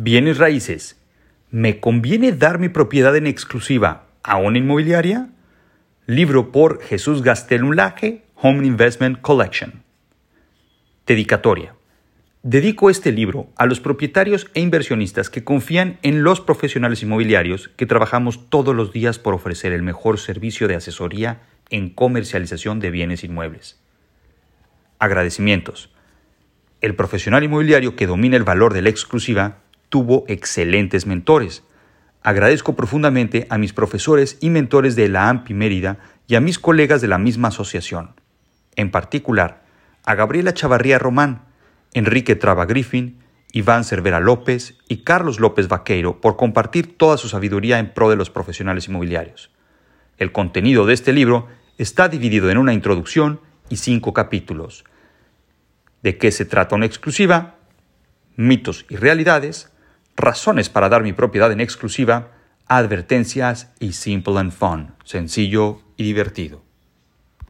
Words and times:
Bienes 0.00 0.38
raíces. 0.38 0.96
¿Me 1.50 1.80
conviene 1.80 2.30
dar 2.30 2.60
mi 2.60 2.68
propiedad 2.68 3.16
en 3.16 3.26
exclusiva 3.26 4.06
a 4.22 4.36
una 4.36 4.58
inmobiliaria? 4.58 5.30
Libro 6.06 6.52
por 6.52 6.80
Jesús 6.80 7.24
Gastelunlaje, 7.24 8.22
Home 8.36 8.64
Investment 8.64 9.20
Collection. 9.20 9.82
Dedicatoria. 11.04 11.74
Dedico 12.44 12.90
este 12.90 13.10
libro 13.10 13.48
a 13.56 13.66
los 13.66 13.80
propietarios 13.80 14.48
e 14.54 14.60
inversionistas 14.60 15.30
que 15.30 15.42
confían 15.42 15.98
en 16.02 16.22
los 16.22 16.40
profesionales 16.40 17.02
inmobiliarios 17.02 17.66
que 17.70 17.86
trabajamos 17.86 18.48
todos 18.50 18.76
los 18.76 18.92
días 18.92 19.18
por 19.18 19.34
ofrecer 19.34 19.72
el 19.72 19.82
mejor 19.82 20.20
servicio 20.20 20.68
de 20.68 20.76
asesoría 20.76 21.40
en 21.70 21.90
comercialización 21.90 22.78
de 22.78 22.92
bienes 22.92 23.24
inmuebles. 23.24 23.80
Agradecimientos. 25.00 25.92
El 26.80 26.94
profesional 26.94 27.42
inmobiliario 27.42 27.96
que 27.96 28.06
domina 28.06 28.36
el 28.36 28.44
valor 28.44 28.74
de 28.74 28.82
la 28.82 28.90
exclusiva 28.90 29.62
tuvo 29.88 30.24
excelentes 30.28 31.06
mentores. 31.06 31.64
Agradezco 32.22 32.76
profundamente 32.76 33.46
a 33.50 33.58
mis 33.58 33.72
profesores 33.72 34.38
y 34.40 34.50
mentores 34.50 34.96
de 34.96 35.08
la 35.08 35.28
AMPI 35.28 35.54
Mérida 35.54 35.98
y 36.26 36.34
a 36.34 36.40
mis 36.40 36.58
colegas 36.58 37.00
de 37.00 37.08
la 37.08 37.18
misma 37.18 37.48
asociación. 37.48 38.14
En 38.76 38.90
particular, 38.90 39.64
a 40.04 40.14
Gabriela 40.14 40.54
Chavarría 40.54 40.98
Román, 40.98 41.42
Enrique 41.94 42.36
Traba 42.36 42.66
Griffin, 42.66 43.18
Iván 43.52 43.84
Cervera 43.84 44.20
López 44.20 44.76
y 44.88 44.98
Carlos 44.98 45.40
López 45.40 45.68
Vaqueiro 45.68 46.20
por 46.20 46.36
compartir 46.36 46.98
toda 46.98 47.16
su 47.16 47.28
sabiduría 47.28 47.78
en 47.78 47.94
pro 47.94 48.10
de 48.10 48.16
los 48.16 48.30
profesionales 48.30 48.88
inmobiliarios. 48.88 49.50
El 50.18 50.32
contenido 50.32 50.84
de 50.84 50.94
este 50.94 51.12
libro 51.12 51.48
está 51.78 52.08
dividido 52.08 52.50
en 52.50 52.58
una 52.58 52.74
introducción 52.74 53.40
y 53.70 53.76
cinco 53.76 54.12
capítulos. 54.12 54.84
¿De 56.02 56.18
qué 56.18 56.30
se 56.30 56.44
trata 56.44 56.76
una 56.76 56.86
exclusiva? 56.86 57.56
Mitos 58.36 58.84
y 58.88 58.96
realidades, 58.96 59.72
razones 60.18 60.68
para 60.68 60.88
dar 60.88 61.02
mi 61.02 61.12
propiedad 61.12 61.50
en 61.52 61.60
exclusiva, 61.60 62.32
advertencias 62.66 63.72
y 63.80 63.92
simple 63.92 64.38
and 64.38 64.52
fun, 64.52 64.94
sencillo 65.04 65.80
y 65.96 66.04
divertido. 66.04 66.67